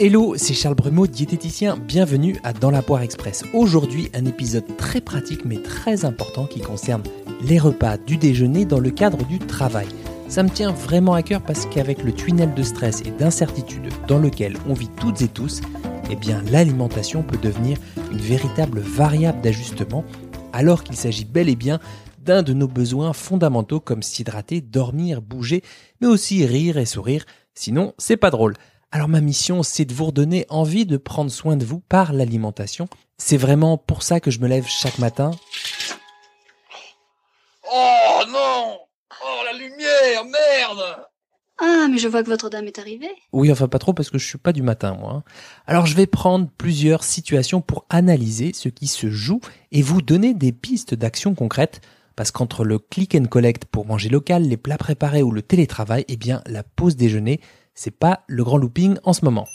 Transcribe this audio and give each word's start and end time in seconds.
Hello, 0.00 0.36
c'est 0.36 0.54
Charles 0.54 0.76
Brumeau, 0.76 1.08
diététicien. 1.08 1.76
Bienvenue 1.76 2.36
à 2.44 2.52
Dans 2.52 2.70
la 2.70 2.82
poire 2.82 3.02
express. 3.02 3.42
Aujourd'hui, 3.52 4.10
un 4.14 4.26
épisode 4.26 4.76
très 4.76 5.00
pratique 5.00 5.44
mais 5.44 5.60
très 5.60 6.04
important 6.04 6.46
qui 6.46 6.60
concerne 6.60 7.02
les 7.42 7.58
repas 7.58 7.96
du 7.96 8.16
déjeuner 8.16 8.64
dans 8.64 8.78
le 8.78 8.90
cadre 8.90 9.26
du 9.26 9.40
travail. 9.40 9.88
Ça 10.28 10.44
me 10.44 10.50
tient 10.50 10.70
vraiment 10.70 11.14
à 11.14 11.24
cœur 11.24 11.42
parce 11.42 11.66
qu'avec 11.66 12.04
le 12.04 12.12
tunnel 12.12 12.54
de 12.54 12.62
stress 12.62 13.02
et 13.06 13.10
d'incertitude 13.10 13.88
dans 14.06 14.20
lequel 14.20 14.56
on 14.68 14.72
vit 14.72 14.90
toutes 15.00 15.20
et 15.20 15.26
tous, 15.26 15.62
eh 16.12 16.14
bien 16.14 16.44
l'alimentation 16.52 17.24
peut 17.24 17.36
devenir 17.36 17.76
une 18.12 18.20
véritable 18.20 18.78
variable 18.78 19.40
d'ajustement 19.40 20.04
alors 20.52 20.84
qu'il 20.84 20.94
s'agit 20.94 21.24
bel 21.24 21.48
et 21.48 21.56
bien 21.56 21.80
d'un 22.20 22.44
de 22.44 22.52
nos 22.52 22.68
besoins 22.68 23.12
fondamentaux 23.12 23.80
comme 23.80 24.04
s'hydrater, 24.04 24.60
dormir, 24.60 25.22
bouger, 25.22 25.64
mais 26.00 26.06
aussi 26.06 26.46
rire 26.46 26.78
et 26.78 26.86
sourire. 26.86 27.24
Sinon, 27.52 27.94
c'est 27.98 28.16
pas 28.16 28.30
drôle. 28.30 28.54
Alors 28.90 29.08
ma 29.08 29.20
mission, 29.20 29.62
c'est 29.62 29.84
de 29.84 29.92
vous 29.92 30.06
redonner 30.06 30.46
envie 30.48 30.86
de 30.86 30.96
prendre 30.96 31.30
soin 31.30 31.56
de 31.56 31.64
vous 31.64 31.80
par 31.80 32.12
l'alimentation. 32.12 32.88
C'est 33.18 33.36
vraiment 33.36 33.76
pour 33.76 34.02
ça 34.02 34.20
que 34.20 34.30
je 34.30 34.38
me 34.40 34.48
lève 34.48 34.66
chaque 34.66 34.98
matin. 34.98 35.32
Oh 37.70 38.22
non 38.28 38.78
Oh 39.22 39.40
la 39.44 39.52
lumière, 39.58 40.24
merde 40.24 40.96
Ah, 41.60 41.86
mais 41.90 41.98
je 41.98 42.08
vois 42.08 42.22
que 42.22 42.28
votre 42.30 42.48
dame 42.48 42.66
est 42.66 42.78
arrivée. 42.78 43.10
Oui, 43.32 43.52
enfin 43.52 43.68
pas 43.68 43.78
trop 43.78 43.92
parce 43.92 44.08
que 44.08 44.16
je 44.18 44.26
suis 44.26 44.38
pas 44.38 44.52
du 44.52 44.62
matin 44.62 44.94
moi. 44.98 45.12
hein. 45.12 45.22
Alors 45.66 45.84
je 45.86 45.94
vais 45.94 46.06
prendre 46.06 46.48
plusieurs 46.56 47.04
situations 47.04 47.60
pour 47.60 47.84
analyser 47.90 48.52
ce 48.54 48.70
qui 48.70 48.86
se 48.86 49.10
joue 49.10 49.40
et 49.70 49.82
vous 49.82 50.00
donner 50.00 50.32
des 50.32 50.52
pistes 50.52 50.94
d'action 50.94 51.34
concrètes 51.34 51.82
parce 52.16 52.30
qu'entre 52.30 52.64
le 52.64 52.78
click 52.78 53.14
and 53.14 53.26
collect 53.26 53.66
pour 53.66 53.84
manger 53.86 54.08
local, 54.08 54.44
les 54.44 54.56
plats 54.56 54.78
préparés 54.78 55.22
ou 55.22 55.30
le 55.30 55.42
télétravail, 55.42 56.04
eh 56.08 56.16
bien 56.16 56.42
la 56.46 56.62
pause 56.64 56.96
déjeuner, 56.96 57.40
c'est 57.78 57.92
pas 57.92 58.24
le 58.26 58.42
grand 58.42 58.56
looping 58.56 58.96
en 59.04 59.12
ce 59.12 59.24
moment. 59.24 59.46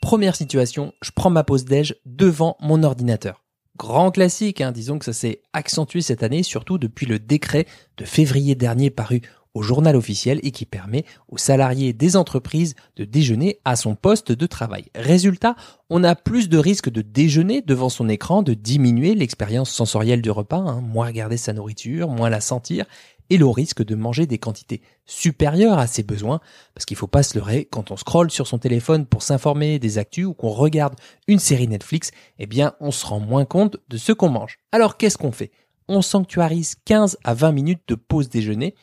Première 0.00 0.34
situation, 0.34 0.94
je 1.02 1.10
prends 1.14 1.28
ma 1.28 1.44
pause 1.44 1.66
déj 1.66 1.94
devant 2.06 2.56
mon 2.58 2.82
ordinateur. 2.82 3.44
Grand 3.76 4.10
classique, 4.10 4.62
hein, 4.62 4.72
disons 4.72 4.98
que 4.98 5.04
ça 5.04 5.12
s'est 5.12 5.42
accentué 5.52 6.00
cette 6.00 6.22
année, 6.22 6.42
surtout 6.42 6.78
depuis 6.78 7.04
le 7.04 7.18
décret 7.18 7.66
de 7.98 8.06
février 8.06 8.54
dernier 8.54 8.88
paru 8.88 9.20
au 9.52 9.62
journal 9.62 9.94
officiel 9.94 10.40
et 10.42 10.52
qui 10.52 10.64
permet 10.64 11.04
aux 11.28 11.36
salariés 11.36 11.92
des 11.92 12.16
entreprises 12.16 12.74
de 12.96 13.04
déjeuner 13.04 13.58
à 13.64 13.76
son 13.76 13.94
poste 13.94 14.32
de 14.32 14.46
travail. 14.46 14.86
Résultat, 14.94 15.54
on 15.90 16.04
a 16.04 16.14
plus 16.14 16.48
de 16.48 16.58
risques 16.58 16.90
de 16.90 17.02
déjeuner 17.02 17.60
devant 17.60 17.88
son 17.88 18.08
écran, 18.08 18.42
de 18.42 18.54
diminuer 18.54 19.14
l'expérience 19.14 19.70
sensorielle 19.70 20.22
du 20.22 20.30
repas, 20.30 20.58
hein, 20.58 20.80
moins 20.80 21.06
regarder 21.06 21.36
sa 21.36 21.52
nourriture, 21.52 22.08
moins 22.08 22.30
la 22.30 22.40
sentir, 22.40 22.86
et 23.30 23.36
le 23.36 23.46
risque 23.46 23.84
de 23.84 23.94
manger 23.94 24.26
des 24.26 24.38
quantités 24.38 24.82
supérieures 25.06 25.78
à 25.78 25.86
ses 25.86 26.02
besoins, 26.02 26.40
parce 26.74 26.86
qu'il 26.86 26.96
faut 26.96 27.06
pas 27.06 27.22
se 27.22 27.36
leurrer, 27.36 27.66
quand 27.66 27.90
on 27.90 27.96
scrolle 27.96 28.30
sur 28.30 28.46
son 28.46 28.58
téléphone 28.58 29.06
pour 29.06 29.22
s'informer 29.22 29.78
des 29.78 29.98
actus 29.98 30.26
ou 30.26 30.34
qu'on 30.34 30.50
regarde 30.50 30.94
une 31.26 31.38
série 31.38 31.68
Netflix, 31.68 32.10
eh 32.38 32.46
bien 32.46 32.74
on 32.80 32.90
se 32.90 33.06
rend 33.06 33.20
moins 33.20 33.44
compte 33.44 33.76
de 33.88 33.96
ce 33.96 34.12
qu'on 34.12 34.30
mange. 34.30 34.58
Alors 34.72 34.96
qu'est-ce 34.96 35.18
qu'on 35.18 35.32
fait? 35.32 35.50
On 35.88 36.02
sanctuarise 36.02 36.76
15 36.84 37.18
à 37.24 37.34
20 37.34 37.52
minutes 37.52 37.82
de 37.88 37.94
pause 37.94 38.28
déjeuner, 38.28 38.74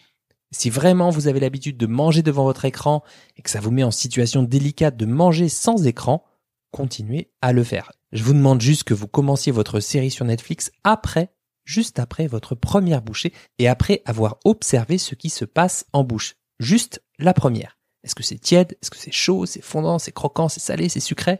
si 0.51 0.69
vraiment 0.69 1.09
vous 1.09 1.27
avez 1.27 1.39
l'habitude 1.39 1.77
de 1.77 1.87
manger 1.87 2.23
devant 2.23 2.43
votre 2.43 2.65
écran 2.65 3.03
et 3.37 3.41
que 3.41 3.49
ça 3.49 3.59
vous 3.59 3.71
met 3.71 3.83
en 3.83 3.91
situation 3.91 4.43
délicate 4.43 4.97
de 4.97 5.05
manger 5.05 5.49
sans 5.49 5.85
écran, 5.85 6.23
continuez 6.71 7.29
à 7.41 7.51
le 7.51 7.63
faire. 7.63 7.91
Je 8.11 8.23
vous 8.23 8.33
demande 8.33 8.61
juste 8.61 8.83
que 8.83 8.93
vous 8.93 9.07
commenciez 9.07 9.51
votre 9.51 9.79
série 9.79 10.11
sur 10.11 10.25
Netflix 10.25 10.71
après, 10.83 11.34
juste 11.65 11.99
après 11.99 12.27
votre 12.27 12.55
première 12.55 13.01
bouchée 13.01 13.33
et 13.59 13.67
après 13.67 14.01
avoir 14.05 14.37
observé 14.45 14.97
ce 14.97 15.15
qui 15.15 15.29
se 15.29 15.45
passe 15.45 15.85
en 15.91 16.03
bouche. 16.03 16.35
Juste 16.59 17.03
la 17.19 17.33
première. 17.33 17.77
Est-ce 18.03 18.15
que 18.15 18.23
c'est 18.23 18.37
tiède? 18.37 18.77
Est-ce 18.81 18.91
que 18.91 18.97
c'est 18.97 19.11
chaud? 19.11 19.45
C'est 19.45 19.63
fondant? 19.63 19.99
C'est 19.99 20.11
croquant? 20.11 20.47
C'est 20.47 20.59
salé? 20.59 20.87
C'est 20.89 20.99
sucré? 20.99 21.39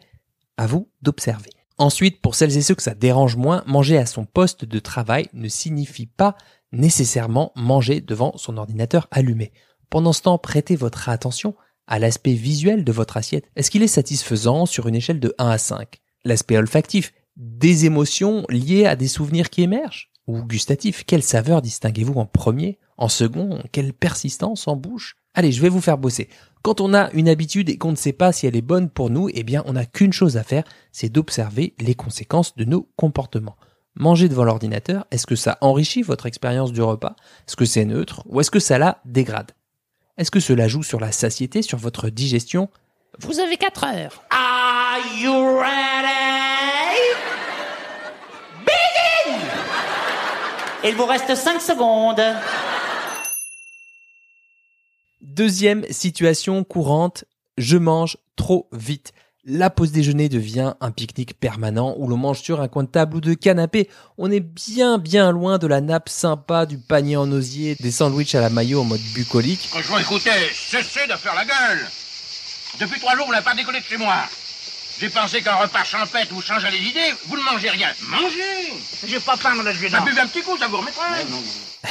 À 0.58 0.68
vous 0.68 0.90
d'observer. 1.02 1.52
Ensuite, 1.78 2.22
pour 2.22 2.36
celles 2.36 2.58
et 2.58 2.62
ceux 2.62 2.75
que 2.75 2.81
ça 2.81 2.96
dérange 2.96 3.36
moins, 3.36 3.63
manger 3.68 3.97
à 3.97 4.06
son 4.06 4.25
poste 4.25 4.66
de 4.66 4.80
travail 4.80 5.28
ne 5.34 5.47
signifie 5.47 6.08
pas 6.08 6.36
nécessairement 6.72 7.52
manger 7.56 8.02
devant 8.02 8.36
son 8.38 8.57
ordinateur 8.57 9.07
allumé. 9.12 9.52
Pendant 9.90 10.13
ce 10.13 10.24
temps, 10.24 10.38
prêtez 10.38 10.75
votre 10.75 11.09
attention 11.09 11.56
à 11.88 12.00
l'aspect 12.00 12.34
visuel 12.34 12.84
de 12.84 12.92
votre 12.92 13.18
assiette. 13.18 13.46
Est-ce 13.56 13.69
qu'il 13.69 13.84
est 13.84 13.88
satisfaisant 13.88 14.66
sur 14.66 14.88
une 14.88 14.96
échelle 14.96 15.19
de 15.19 15.36
1 15.38 15.50
à 15.50 15.57
5 15.57 16.02
L'aspect 16.24 16.57
olfactif, 16.57 17.13
des 17.38 17.86
émotions 17.86 18.46
liées 18.50 18.86
à 18.86 18.96
des 18.96 19.07
souvenirs 19.07 19.50
qui 19.50 19.62
émergent? 19.62 20.09
Ou 20.28 20.41
gustatif, 20.41 21.06
quelle 21.06 21.24
saveur 21.24 21.62
distinguez-vous 21.62 22.19
en 22.19 22.25
premier 22.25 22.80
En 22.97 23.09
second, 23.09 23.62
quelle 23.72 23.94
persistance 23.94 24.68
en 24.68 24.75
bouche? 24.75 25.16
Allez, 25.36 25.52
je 25.52 25.62
vais 25.62 25.69
vous 25.69 25.81
faire 25.81 25.97
bosser. 25.97 26.30
Quand 26.63 26.81
on 26.81 26.94
a 26.94 27.12
une 27.12 27.30
habitude 27.30 27.69
et 27.69 27.78
qu'on 27.78 27.91
ne 27.91 27.96
sait 27.96 28.13
pas 28.13 28.31
si 28.31 28.47
elle 28.47 28.56
est 28.56 28.62
bonne 28.62 28.90
pour 28.90 29.09
nous, 29.09 29.30
eh 29.34 29.44
bien, 29.44 29.62
on 29.68 29.74
n'a 29.74 29.86
qu'une 29.86 30.13
chose 30.13 30.38
à 30.38 30.44
faire, 30.44 30.63
c'est 30.91 31.09
d'observer 31.09 31.75
les 31.80 31.94
conséquences 31.94 32.56
de 32.56 32.66
nos 32.66 32.90
comportements. 32.96 33.58
Manger 33.96 34.28
devant 34.28 34.46
l'ordinateur, 34.46 35.06
est-ce 35.12 35.28
que 35.28 35.36
ça 35.36 35.58
enrichit 35.62 36.02
votre 36.02 36.25
expérience 36.25 36.72
du 36.74 36.81
repas? 36.81 37.16
Est-ce 37.47 37.56
que 37.56 37.66
c'est 37.66 37.86
neutre? 37.86 38.24
Ou 38.28 38.42
est-ce 38.42 38.52
que 38.52 38.59
ça 38.59 38.78
la 38.78 39.00
dégrade? 39.06 39.52
Est-ce 40.18 40.31
que 40.31 40.40
cela 40.40 40.68
joue 40.68 40.84
sur 40.84 41.00
la 41.00 41.12
satiété, 41.12 41.62
sur 41.62 41.78
votre 41.78 42.09
digestion? 42.09 42.69
Vous 43.19 43.40
avez 43.40 43.57
4 43.57 43.84
heures. 43.84 44.24
Are 44.31 45.00
you 45.18 45.59
ready? 45.59 46.44
Il 50.88 50.94
vous 50.94 51.06
reste 51.06 51.34
5 51.34 51.59
secondes. 51.62 52.22
Deuxième 55.22 55.84
situation 55.90 56.63
courante, 56.63 57.25
je 57.57 57.78
mange 57.78 58.18
trop 58.35 58.69
vite. 58.72 59.12
La 59.45 59.72
pause 59.72 59.91
déjeuner 59.91 60.29
devient 60.29 60.74
un 60.81 60.91
pique-nique 60.91 61.40
permanent 61.40 61.95
où 61.97 62.07
l'on 62.07 62.18
mange 62.18 62.41
sur 62.41 62.62
un 62.62 62.68
coin 62.68 62.84
de 62.84 62.90
table 62.90 63.18
ou 63.18 63.22
de 63.22 63.34
canapé. 63.34 63.90
On 64.19 64.29
est 64.29 64.40
bien 64.40 65.00
bien 65.00 65.31
loin 65.31 65.57
de 65.57 65.66
la 65.66 65.81
nappe 65.81 66.07
sympa 66.07 66.68
du 66.68 66.78
panier 66.78 67.16
en 67.18 67.31
osier, 67.31 67.75
des 67.79 67.91
sandwichs 67.91 68.35
à 68.35 68.41
la 68.41 68.51
maillot 68.51 68.81
en 68.81 68.85
mode 68.85 69.01
bucolique. 69.16 69.68
Franchement, 69.69 69.97
écoutez, 69.97 70.29
cessez 70.53 71.07
de 71.07 71.13
faire 71.13 71.34
la 71.34 71.45
gueule 71.45 71.88
Depuis 72.79 73.00
trois 73.00 73.16
jours, 73.16 73.25
vous 73.25 73.31
n'avez 73.31 73.44
pas 73.44 73.56
décollé 73.56 73.79
de 73.79 73.85
chez 73.85 73.97
moi 73.97 74.18
J'ai 75.00 75.09
pensé 75.09 75.41
qu'un 75.41 75.56
repas 75.56 75.83
champêtre 75.83 76.33
vous 76.33 76.41
changeait 76.41 76.72
les 76.72 76.78
idées, 76.78 77.13
vous 77.28 77.35
ne 77.35 77.44
mangez 77.44 77.69
rien. 77.69 77.89
Mangez 78.09 78.73
J'ai 79.06 79.19
pas 79.19 79.35
faim, 79.35 79.56
mon 79.56 79.66
adjudant. 79.66 79.97
Bah, 79.97 80.06
buvez 80.06 80.22
un 80.22 80.28
petit 80.28 80.41
coup, 80.41 80.57
ça 80.57 80.67
vous 80.67 80.78
remettra. 80.78 81.03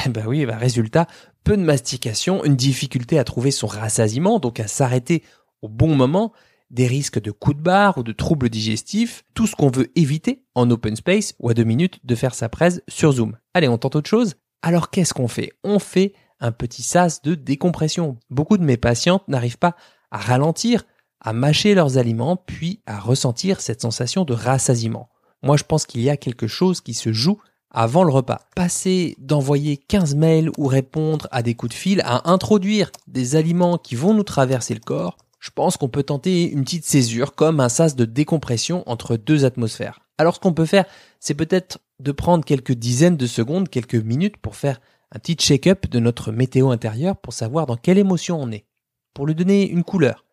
Eh 0.05 0.09
ben 0.09 0.25
oui, 0.27 0.45
bah 0.45 0.57
résultat, 0.57 1.07
peu 1.43 1.55
de 1.55 1.61
mastication, 1.61 2.43
une 2.43 2.55
difficulté 2.55 3.17
à 3.19 3.23
trouver 3.23 3.51
son 3.51 3.67
rassasiement, 3.67 4.39
donc 4.39 4.59
à 4.59 4.67
s'arrêter 4.67 5.23
au 5.61 5.69
bon 5.69 5.95
moment, 5.95 6.33
des 6.69 6.87
risques 6.87 7.21
de 7.21 7.31
coups 7.31 7.57
de 7.57 7.61
barre 7.61 7.97
ou 7.97 8.03
de 8.03 8.11
troubles 8.11 8.49
digestifs, 8.49 9.23
tout 9.35 9.47
ce 9.47 9.55
qu'on 9.55 9.69
veut 9.69 9.91
éviter 9.95 10.43
en 10.55 10.69
open 10.69 10.95
space 10.95 11.35
ou 11.39 11.49
à 11.49 11.53
deux 11.53 11.63
minutes 11.63 11.99
de 12.03 12.15
faire 12.15 12.35
sa 12.35 12.49
presse 12.49 12.81
sur 12.87 13.13
Zoom. 13.13 13.37
Allez, 13.53 13.67
on 13.67 13.77
tente 13.77 13.95
autre 13.95 14.09
chose 14.09 14.35
Alors 14.61 14.89
qu'est-ce 14.89 15.13
qu'on 15.13 15.27
fait? 15.27 15.51
On 15.63 15.79
fait 15.79 16.13
un 16.39 16.51
petit 16.51 16.83
sas 16.83 17.21
de 17.21 17.35
décompression. 17.35 18.17
Beaucoup 18.29 18.57
de 18.57 18.63
mes 18.65 18.77
patientes 18.77 19.27
n'arrivent 19.27 19.59
pas 19.59 19.75
à 20.11 20.17
ralentir, 20.17 20.83
à 21.25 21.33
mâcher 21.33 21.73
leurs 21.73 21.97
aliments, 21.97 22.37
puis 22.37 22.79
à 22.85 22.99
ressentir 22.99 23.59
cette 23.59 23.81
sensation 23.81 24.25
de 24.25 24.33
rassasiement. 24.33 25.09
Moi, 25.41 25.57
je 25.57 25.63
pense 25.63 25.87
qu'il 25.87 26.01
y 26.01 26.09
a 26.11 26.17
quelque 26.17 26.45
chose 26.45 26.81
qui 26.81 26.93
se 26.93 27.11
joue 27.11 27.39
avant 27.71 28.03
le 28.03 28.11
repas. 28.11 28.41
Passer 28.55 29.15
d'envoyer 29.17 29.75
15 29.75 30.13
mails 30.13 30.51
ou 30.57 30.67
répondre 30.67 31.27
à 31.31 31.41
des 31.41 31.55
coups 31.55 31.71
de 31.71 31.77
fil, 31.77 32.01
à 32.05 32.29
introduire 32.29 32.91
des 33.07 33.35
aliments 33.35 33.79
qui 33.79 33.95
vont 33.95 34.13
nous 34.13 34.23
traverser 34.23 34.75
le 34.75 34.79
corps, 34.79 35.17
je 35.39 35.49
pense 35.49 35.77
qu'on 35.77 35.89
peut 35.89 36.03
tenter 36.03 36.49
une 36.49 36.63
petite 36.63 36.85
césure 36.85 37.33
comme 37.33 37.59
un 37.59 37.69
sas 37.69 37.95
de 37.95 38.05
décompression 38.05 38.83
entre 38.85 39.17
deux 39.17 39.45
atmosphères. 39.45 40.01
Alors 40.19 40.35
ce 40.35 40.39
qu'on 40.39 40.53
peut 40.53 40.65
faire, 40.65 40.85
c'est 41.19 41.33
peut-être 41.33 41.79
de 41.99 42.11
prendre 42.11 42.45
quelques 42.45 42.71
dizaines 42.71 43.17
de 43.17 43.27
secondes, 43.27 43.69
quelques 43.69 43.95
minutes 43.95 44.37
pour 44.37 44.55
faire 44.55 44.79
un 45.11 45.17
petit 45.17 45.35
check-up 45.35 45.89
de 45.89 45.99
notre 45.99 46.31
météo 46.31 46.69
intérieure 46.69 47.17
pour 47.17 47.33
savoir 47.33 47.65
dans 47.65 47.77
quelle 47.77 47.97
émotion 47.97 48.39
on 48.39 48.51
est, 48.51 48.65
pour 49.13 49.25
lui 49.25 49.35
donner 49.35 49.67
une 49.67 49.83
couleur, 49.83 50.24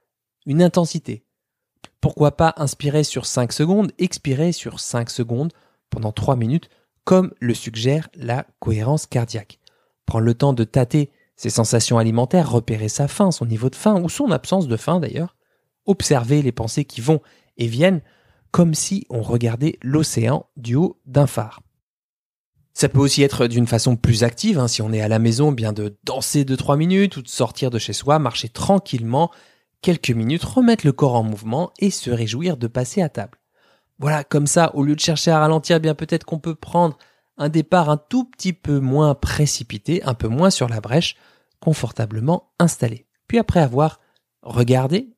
une 0.46 0.62
intensité. 0.62 1.24
Pourquoi 2.00 2.36
pas 2.36 2.54
inspirer 2.56 3.04
sur 3.04 3.26
5 3.26 3.52
secondes, 3.52 3.92
expirer 3.98 4.52
sur 4.52 4.80
5 4.80 5.10
secondes 5.10 5.52
pendant 5.90 6.12
3 6.12 6.36
minutes, 6.36 6.68
comme 7.04 7.32
le 7.40 7.54
suggère 7.54 8.08
la 8.14 8.46
cohérence 8.58 9.06
cardiaque. 9.06 9.58
Prendre 10.06 10.24
le 10.24 10.34
temps 10.34 10.52
de 10.52 10.64
tâter 10.64 11.10
ses 11.36 11.50
sensations 11.50 11.98
alimentaires, 11.98 12.50
repérer 12.50 12.88
sa 12.88 13.08
faim, 13.08 13.30
son 13.30 13.46
niveau 13.46 13.70
de 13.70 13.76
faim 13.76 14.00
ou 14.02 14.08
son 14.08 14.30
absence 14.30 14.68
de 14.68 14.76
faim 14.76 15.00
d'ailleurs, 15.00 15.36
observer 15.86 16.42
les 16.42 16.52
pensées 16.52 16.84
qui 16.84 17.00
vont 17.00 17.20
et 17.56 17.66
viennent 17.66 18.02
comme 18.50 18.74
si 18.74 19.06
on 19.08 19.22
regardait 19.22 19.78
l'océan 19.82 20.46
du 20.56 20.74
haut 20.74 21.00
d'un 21.06 21.26
phare. 21.26 21.62
Ça 22.74 22.88
peut 22.88 23.00
aussi 23.00 23.22
être 23.22 23.46
d'une 23.46 23.66
façon 23.66 23.96
plus 23.96 24.24
active, 24.24 24.58
hein, 24.58 24.68
si 24.68 24.82
on 24.82 24.92
est 24.92 25.00
à 25.00 25.08
la 25.08 25.18
maison, 25.18 25.52
bien 25.52 25.72
de 25.72 25.98
danser 26.04 26.44
2-3 26.44 26.76
minutes 26.76 27.16
ou 27.16 27.22
de 27.22 27.28
sortir 27.28 27.70
de 27.70 27.78
chez 27.78 27.92
soi, 27.92 28.18
marcher 28.18 28.48
tranquillement 28.48 29.30
quelques 29.82 30.10
minutes, 30.10 30.44
remettre 30.44 30.86
le 30.86 30.92
corps 30.92 31.16
en 31.16 31.22
mouvement 31.22 31.72
et 31.78 31.90
se 31.90 32.10
réjouir 32.10 32.56
de 32.56 32.66
passer 32.68 33.02
à 33.02 33.08
table. 33.08 33.38
Voilà, 33.98 34.24
comme 34.24 34.46
ça, 34.46 34.74
au 34.74 34.82
lieu 34.82 34.96
de 34.96 35.00
chercher 35.00 35.30
à 35.30 35.40
ralentir, 35.40 35.80
bien 35.80 35.94
peut-être 35.94 36.24
qu'on 36.24 36.38
peut 36.38 36.54
prendre 36.54 36.96
un 37.36 37.48
départ 37.48 37.90
un 37.90 37.96
tout 37.96 38.24
petit 38.24 38.52
peu 38.52 38.80
moins 38.80 39.14
précipité, 39.14 40.02
un 40.04 40.14
peu 40.14 40.28
moins 40.28 40.50
sur 40.50 40.68
la 40.68 40.80
brèche, 40.80 41.16
confortablement 41.60 42.52
installé. 42.58 43.06
Puis 43.28 43.38
après 43.38 43.60
avoir 43.60 44.00
regardé, 44.42 45.14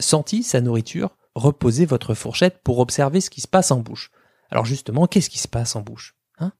senti 0.00 0.42
sa 0.42 0.60
nourriture, 0.60 1.16
reposez 1.34 1.86
votre 1.86 2.14
fourchette 2.14 2.62
pour 2.62 2.78
observer 2.78 3.20
ce 3.20 3.30
qui 3.30 3.40
se 3.40 3.48
passe 3.48 3.70
en 3.70 3.80
bouche. 3.80 4.10
Alors 4.50 4.64
justement, 4.64 5.06
qu'est-ce 5.06 5.30
qui 5.30 5.38
se 5.38 5.48
passe 5.48 5.76
en 5.76 5.82
bouche 5.82 6.16
hein? 6.38 6.52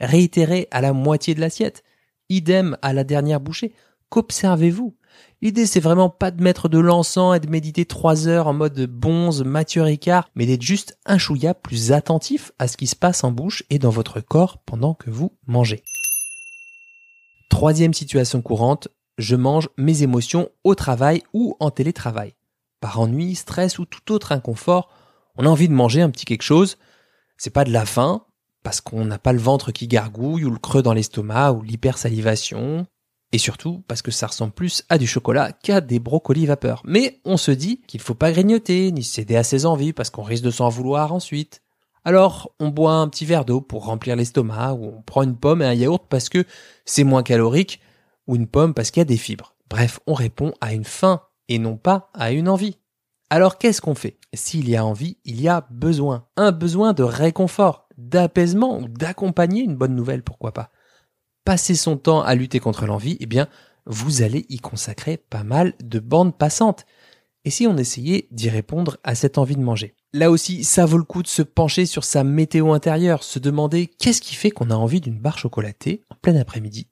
Réitérez 0.00 0.68
à 0.70 0.80
la 0.80 0.92
moitié 0.92 1.34
de 1.34 1.40
l'assiette. 1.40 1.82
Idem 2.28 2.76
à 2.82 2.92
la 2.92 3.04
dernière 3.04 3.40
bouchée. 3.40 3.74
Qu'observez-vous? 4.10 4.96
L'idée, 5.42 5.66
c'est 5.66 5.80
vraiment 5.80 6.08
pas 6.08 6.30
de 6.30 6.42
mettre 6.42 6.68
de 6.68 6.78
l'encens 6.78 7.36
et 7.36 7.40
de 7.40 7.50
méditer 7.50 7.84
trois 7.84 8.26
heures 8.26 8.46
en 8.46 8.54
mode 8.54 8.86
bonze, 8.86 9.44
Mathieu 9.44 9.82
Ricard, 9.82 10.30
mais 10.34 10.46
d'être 10.46 10.62
juste 10.62 10.98
un 11.04 11.18
chouïa 11.18 11.54
plus 11.54 11.92
attentif 11.92 12.52
à 12.58 12.68
ce 12.68 12.76
qui 12.76 12.86
se 12.86 12.96
passe 12.96 13.22
en 13.24 13.32
bouche 13.32 13.62
et 13.70 13.78
dans 13.78 13.90
votre 13.90 14.20
corps 14.20 14.58
pendant 14.64 14.94
que 14.94 15.10
vous 15.10 15.32
mangez. 15.46 15.82
Troisième 17.50 17.94
situation 17.94 18.42
courante, 18.42 18.88
je 19.18 19.36
mange 19.36 19.68
mes 19.76 20.02
émotions 20.02 20.48
au 20.64 20.74
travail 20.74 21.22
ou 21.32 21.56
en 21.60 21.70
télétravail. 21.70 22.34
Par 22.80 23.00
ennui, 23.00 23.34
stress 23.34 23.78
ou 23.78 23.84
tout 23.84 24.12
autre 24.12 24.32
inconfort, 24.32 24.90
on 25.36 25.46
a 25.46 25.48
envie 25.48 25.68
de 25.68 25.74
manger 25.74 26.02
un 26.02 26.10
petit 26.10 26.24
quelque 26.24 26.42
chose. 26.42 26.76
C'est 27.38 27.50
pas 27.50 27.64
de 27.64 27.72
la 27.72 27.86
faim, 27.86 28.26
parce 28.62 28.80
qu'on 28.80 29.04
n'a 29.04 29.18
pas 29.18 29.32
le 29.32 29.38
ventre 29.38 29.70
qui 29.70 29.86
gargouille 29.86 30.44
ou 30.44 30.50
le 30.50 30.58
creux 30.58 30.82
dans 30.82 30.92
l'estomac 30.92 31.52
ou 31.52 31.62
l'hypersalivation. 31.62 32.86
Et 33.32 33.38
surtout 33.38 33.82
parce 33.88 34.02
que 34.02 34.10
ça 34.10 34.28
ressemble 34.28 34.52
plus 34.52 34.84
à 34.88 34.98
du 34.98 35.06
chocolat 35.06 35.52
qu'à 35.52 35.80
des 35.80 35.98
brocolis 35.98 36.46
vapeur. 36.46 36.82
Mais 36.84 37.20
on 37.24 37.36
se 37.36 37.50
dit 37.50 37.80
qu'il 37.86 38.00
faut 38.00 38.14
pas 38.14 38.32
grignoter 38.32 38.92
ni 38.92 39.02
céder 39.02 39.36
à 39.36 39.42
ses 39.42 39.66
envies 39.66 39.92
parce 39.92 40.10
qu'on 40.10 40.22
risque 40.22 40.44
de 40.44 40.50
s'en 40.50 40.68
vouloir 40.68 41.12
ensuite. 41.12 41.62
Alors 42.04 42.52
on 42.60 42.68
boit 42.68 42.94
un 42.94 43.08
petit 43.08 43.24
verre 43.24 43.44
d'eau 43.44 43.60
pour 43.60 43.86
remplir 43.86 44.14
l'estomac 44.14 44.74
ou 44.74 44.94
on 44.98 45.02
prend 45.02 45.22
une 45.22 45.36
pomme 45.36 45.60
et 45.60 45.66
un 45.66 45.74
yaourt 45.74 46.06
parce 46.08 46.28
que 46.28 46.44
c'est 46.84 47.04
moins 47.04 47.24
calorique 47.24 47.80
ou 48.28 48.36
une 48.36 48.46
pomme 48.46 48.74
parce 48.74 48.90
qu'il 48.90 49.00
y 49.00 49.02
a 49.02 49.04
des 49.04 49.16
fibres. 49.16 49.56
Bref, 49.68 49.98
on 50.06 50.14
répond 50.14 50.52
à 50.60 50.72
une 50.72 50.84
faim 50.84 51.22
et 51.48 51.58
non 51.58 51.76
pas 51.76 52.10
à 52.14 52.30
une 52.30 52.48
envie. 52.48 52.78
Alors 53.28 53.58
qu'est-ce 53.58 53.80
qu'on 53.80 53.96
fait? 53.96 54.18
S'il 54.34 54.68
y 54.68 54.76
a 54.76 54.84
envie, 54.84 55.18
il 55.24 55.40
y 55.40 55.48
a 55.48 55.66
besoin. 55.70 56.26
Un 56.36 56.52
besoin 56.52 56.92
de 56.92 57.02
réconfort, 57.02 57.88
d'apaisement 57.98 58.78
ou 58.78 58.86
d'accompagner 58.86 59.62
une 59.62 59.74
bonne 59.74 59.96
nouvelle, 59.96 60.22
pourquoi 60.22 60.52
pas. 60.52 60.70
Passer 61.46 61.76
son 61.76 61.96
temps 61.96 62.22
à 62.22 62.34
lutter 62.34 62.58
contre 62.58 62.86
l'envie, 62.86 63.16
eh 63.20 63.26
bien, 63.26 63.46
vous 63.86 64.22
allez 64.22 64.46
y 64.48 64.58
consacrer 64.58 65.16
pas 65.16 65.44
mal 65.44 65.74
de 65.80 66.00
bandes 66.00 66.36
passantes. 66.36 66.86
Et 67.44 67.50
si 67.50 67.68
on 67.68 67.76
essayait 67.76 68.26
d'y 68.32 68.50
répondre 68.50 68.96
à 69.04 69.14
cette 69.14 69.38
envie 69.38 69.54
de 69.54 69.62
manger? 69.62 69.94
Là 70.12 70.32
aussi, 70.32 70.64
ça 70.64 70.86
vaut 70.86 70.98
le 70.98 71.04
coup 71.04 71.22
de 71.22 71.28
se 71.28 71.42
pencher 71.42 71.86
sur 71.86 72.02
sa 72.02 72.24
météo 72.24 72.72
intérieure, 72.72 73.22
se 73.22 73.38
demander 73.38 73.86
qu'est-ce 73.86 74.20
qui 74.20 74.34
fait 74.34 74.50
qu'on 74.50 74.70
a 74.70 74.74
envie 74.74 75.00
d'une 75.00 75.20
barre 75.20 75.38
chocolatée 75.38 76.02
en 76.10 76.16
plein 76.16 76.34
après-midi, 76.34 76.88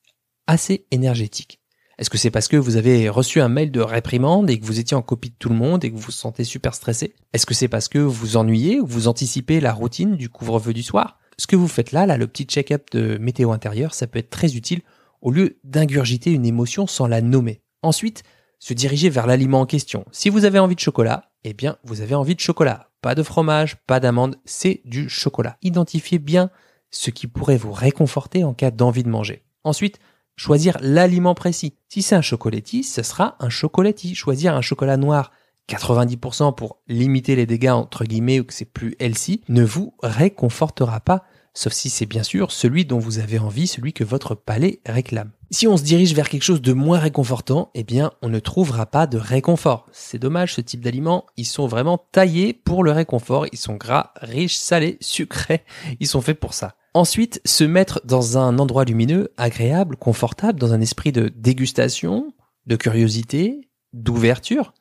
assez 0.46 0.86
énergétique. 0.92 1.58
Est-ce 1.98 2.10
que 2.10 2.18
c'est 2.18 2.30
parce 2.30 2.46
que 2.46 2.56
vous 2.56 2.76
avez 2.76 3.08
reçu 3.08 3.40
un 3.40 3.48
mail 3.48 3.72
de 3.72 3.80
réprimande 3.80 4.50
et 4.50 4.60
que 4.60 4.66
vous 4.66 4.78
étiez 4.78 4.96
en 4.96 5.02
copie 5.02 5.30
de 5.30 5.36
tout 5.36 5.48
le 5.48 5.56
monde 5.56 5.84
et 5.84 5.90
que 5.90 5.96
vous 5.96 6.02
vous 6.02 6.12
sentez 6.12 6.44
super 6.44 6.74
stressé? 6.74 7.16
Est-ce 7.32 7.46
que 7.46 7.54
c'est 7.54 7.66
parce 7.66 7.88
que 7.88 7.98
vous 7.98 8.12
vous 8.12 8.36
ennuyez 8.36 8.80
ou 8.80 8.86
vous 8.86 9.08
anticipez 9.08 9.58
la 9.58 9.72
routine 9.72 10.14
du 10.14 10.28
couvre-feu 10.28 10.72
du 10.72 10.84
soir? 10.84 11.18
Ce 11.38 11.46
que 11.46 11.56
vous 11.56 11.68
faites 11.68 11.92
là, 11.92 12.06
là, 12.06 12.16
le 12.16 12.26
petit 12.26 12.44
check-up 12.44 12.90
de 12.92 13.18
météo 13.18 13.52
intérieure, 13.52 13.94
ça 13.94 14.06
peut 14.06 14.18
être 14.18 14.30
très 14.30 14.56
utile 14.56 14.82
au 15.20 15.30
lieu 15.30 15.58
d'ingurgiter 15.64 16.30
une 16.30 16.46
émotion 16.46 16.86
sans 16.86 17.06
la 17.06 17.20
nommer. 17.20 17.62
Ensuite, 17.82 18.22
se 18.58 18.74
diriger 18.74 19.10
vers 19.10 19.26
l'aliment 19.26 19.60
en 19.60 19.66
question. 19.66 20.04
Si 20.12 20.28
vous 20.30 20.44
avez 20.44 20.58
envie 20.58 20.74
de 20.74 20.80
chocolat, 20.80 21.30
eh 21.44 21.54
bien, 21.54 21.76
vous 21.84 22.00
avez 22.00 22.14
envie 22.14 22.34
de 22.34 22.40
chocolat. 22.40 22.90
Pas 23.02 23.14
de 23.14 23.22
fromage, 23.22 23.76
pas 23.86 24.00
d'amande, 24.00 24.36
c'est 24.44 24.80
du 24.84 25.08
chocolat. 25.08 25.58
Identifiez 25.62 26.18
bien 26.18 26.50
ce 26.90 27.10
qui 27.10 27.26
pourrait 27.26 27.56
vous 27.56 27.72
réconforter 27.72 28.44
en 28.44 28.54
cas 28.54 28.70
d'envie 28.70 29.02
de 29.02 29.08
manger. 29.08 29.44
Ensuite, 29.64 29.98
Choisir 30.36 30.78
l'aliment 30.80 31.34
précis. 31.34 31.74
Si 31.88 32.02
c'est 32.02 32.16
un 32.16 32.22
chocolatier, 32.22 32.82
ce 32.82 33.02
sera 33.02 33.36
un 33.38 33.48
chocolatier. 33.48 34.14
Choisir 34.14 34.54
un 34.54 34.62
chocolat 34.62 34.96
noir 34.96 35.30
90% 35.68 36.54
pour 36.54 36.78
limiter 36.88 37.36
les 37.36 37.46
dégâts 37.46 37.70
entre 37.70 38.04
guillemets 38.04 38.40
ou 38.40 38.44
que 38.44 38.52
c'est 38.52 38.64
plus 38.64 38.96
healthy 38.98 39.42
ne 39.48 39.64
vous 39.64 39.94
réconfortera 40.02 41.00
pas, 41.00 41.24
sauf 41.54 41.72
si 41.72 41.88
c'est 41.88 42.06
bien 42.06 42.22
sûr 42.22 42.52
celui 42.52 42.84
dont 42.84 42.98
vous 42.98 43.18
avez 43.18 43.38
envie, 43.38 43.66
celui 43.66 43.92
que 43.92 44.04
votre 44.04 44.34
palais 44.34 44.80
réclame. 44.86 45.30
Si 45.50 45.68
on 45.68 45.76
se 45.76 45.84
dirige 45.84 46.14
vers 46.14 46.28
quelque 46.28 46.42
chose 46.42 46.62
de 46.62 46.72
moins 46.72 46.98
réconfortant, 46.98 47.70
eh 47.74 47.84
bien 47.84 48.10
on 48.22 48.28
ne 48.28 48.40
trouvera 48.40 48.86
pas 48.86 49.06
de 49.06 49.18
réconfort. 49.18 49.86
C'est 49.92 50.18
dommage, 50.18 50.54
ce 50.54 50.60
type 50.60 50.80
d'aliments, 50.80 51.26
ils 51.36 51.46
sont 51.46 51.66
vraiment 51.66 51.98
taillés 52.12 52.52
pour 52.52 52.82
le 52.82 52.90
réconfort, 52.90 53.46
ils 53.52 53.58
sont 53.58 53.76
gras, 53.76 54.12
riches, 54.20 54.56
salés, 54.56 54.98
sucrés, 55.00 55.62
ils 56.00 56.08
sont 56.08 56.20
faits 56.20 56.40
pour 56.40 56.54
ça. 56.54 56.74
Ensuite, 56.92 57.40
se 57.44 57.64
mettre 57.64 58.00
dans 58.04 58.38
un 58.38 58.58
endroit 58.58 58.84
lumineux, 58.84 59.32
agréable, 59.36 59.96
confortable, 59.96 60.60
dans 60.60 60.72
un 60.72 60.80
esprit 60.80 61.10
de 61.12 61.28
dégustation, 61.28 62.32
de 62.66 62.76
curiosité, 62.76 63.68
d'ouverture, 63.92 64.74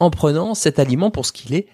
en 0.00 0.10
prenant 0.10 0.54
cet 0.54 0.78
aliment 0.78 1.10
pour 1.10 1.26
ce 1.26 1.32
qu'il 1.32 1.54
est, 1.54 1.68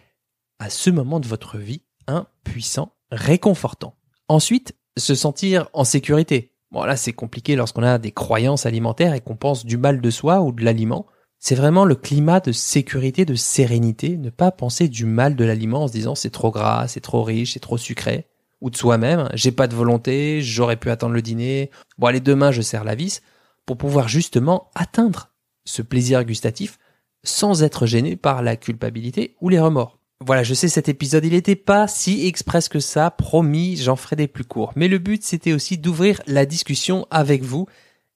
à 0.59 0.69
ce 0.71 0.91
moment 0.91 1.21
de 1.21 1.29
votre 1.29 1.59
vie, 1.59 1.83
un 2.07 2.27
puissant 2.45 2.93
réconfortant. 3.11 3.95
Ensuite, 4.29 4.75
se 4.99 5.15
sentir 5.15 5.69
en 5.73 5.85
sécurité. 5.85 6.53
Bon 6.73 6.83
là 6.83 6.97
c'est 6.97 7.13
compliqué 7.13 7.55
lorsqu'on 7.55 7.83
a 7.83 7.99
des 7.99 8.13
croyances 8.13 8.67
alimentaires 8.67 9.15
et 9.15 9.21
qu'on 9.21 9.37
pense 9.37 9.65
du 9.65 9.77
mal 9.77 10.01
de 10.01 10.11
soi 10.11 10.41
ou 10.41 10.53
de 10.53 10.65
l'aliment. 10.65 11.07
C'est 11.39 11.55
vraiment 11.55 11.85
le 11.85 11.95
climat 11.95 12.41
de 12.41 12.51
sécurité, 12.51 13.25
de 13.25 13.35
sérénité, 13.35 14.17
ne 14.17 14.31
pas 14.31 14.51
penser 14.51 14.89
du 14.89 15.05
mal 15.05 15.37
de 15.37 15.45
l'aliment 15.45 15.85
en 15.85 15.89
se 15.89 15.93
disant 15.93 16.15
c'est 16.15 16.31
trop 16.31 16.51
gras, 16.51 16.89
c'est 16.89 17.01
trop 17.01 17.23
riche, 17.23 17.53
c'est 17.53 17.61
trop 17.61 17.79
sucré 17.79 18.27
ou 18.61 18.71
de 18.71 18.77
soi-même. 18.77 19.29
J'ai 19.35 19.53
pas 19.53 19.69
de 19.69 19.77
volonté, 19.77 20.41
j'aurais 20.43 20.77
pu 20.77 20.91
attendre 20.91 21.15
le 21.15 21.23
dîner. 21.23 21.71
Bon, 21.99 22.07
allez, 22.07 22.21
demain, 22.21 22.51
je 22.51 22.63
serre 22.63 22.85
la 22.85 22.95
vis 22.95 23.21
pour 23.67 23.77
pouvoir 23.77 24.09
justement 24.09 24.71
atteindre 24.75 25.33
ce 25.65 25.83
plaisir 25.83 26.25
gustatif 26.25 26.79
sans 27.29 27.63
être 27.63 27.87
gêné 27.87 28.17
par 28.17 28.43
la 28.43 28.57
culpabilité 28.57 29.37
ou 29.41 29.49
les 29.49 29.61
remords. 29.61 29.99
Voilà, 30.25 30.43
je 30.43 30.55
sais 30.55 30.69
cet 30.69 30.89
épisode, 30.89 31.27
il 31.27 31.33
n'était 31.33 31.57
pas 31.57 31.89
si 31.89 32.27
express 32.27 32.71
que 32.71 32.81
ça, 32.81 33.11
promis, 33.11 33.77
j'en 33.77 33.97
ferai 33.97 34.17
des 34.17 34.29
plus 34.29 34.45
courts. 34.45 34.73
Mais 34.75 34.89
le 34.89 34.99
but, 34.99 35.23
c'était 35.23 35.53
aussi 35.53 35.77
d'ouvrir 35.77 36.23
la 36.27 36.47
discussion 36.47 37.07
avec 37.11 37.43
vous. 37.43 37.67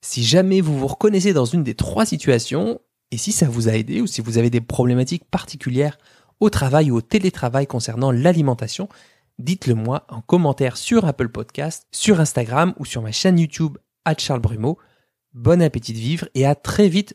Si 0.00 0.24
jamais 0.24 0.62
vous 0.62 0.78
vous 0.78 0.86
reconnaissez 0.86 1.34
dans 1.34 1.44
une 1.44 1.62
des 1.62 1.74
trois 1.74 2.06
situations, 2.06 2.80
et 3.10 3.18
si 3.18 3.32
ça 3.32 3.46
vous 3.48 3.68
a 3.68 3.72
aidé, 3.72 4.00
ou 4.00 4.06
si 4.06 4.22
vous 4.22 4.38
avez 4.38 4.48
des 4.48 4.62
problématiques 4.62 5.26
particulières 5.26 5.98
au 6.40 6.48
travail 6.48 6.90
ou 6.90 6.96
au 6.96 7.02
télétravail 7.02 7.66
concernant 7.66 8.12
l'alimentation, 8.12 8.88
dites-le 9.38 9.74
moi 9.74 10.06
en 10.08 10.22
commentaire 10.22 10.78
sur 10.78 11.04
Apple 11.04 11.28
Podcast, 11.28 11.86
sur 11.92 12.18
Instagram 12.18 12.72
ou 12.78 12.86
sur 12.86 13.02
ma 13.02 13.12
chaîne 13.12 13.38
YouTube 13.38 13.76
à 14.06 14.14
Charles 14.16 14.40
Brumeau. 14.40 14.78
Bon 15.34 15.60
appétit 15.60 15.92
de 15.92 15.98
vivre 15.98 16.28
et 16.34 16.46
à 16.46 16.54
très 16.54 16.88
vite 16.88 17.14